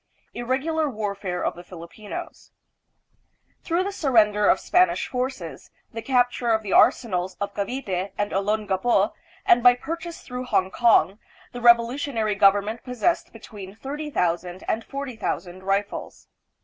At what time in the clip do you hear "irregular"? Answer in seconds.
0.33-0.89